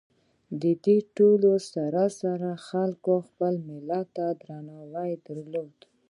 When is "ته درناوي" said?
4.17-5.11